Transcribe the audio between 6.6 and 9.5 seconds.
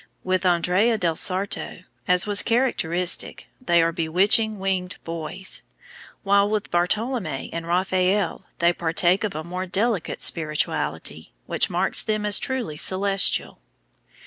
Bartolommeo and Raphael they partake of a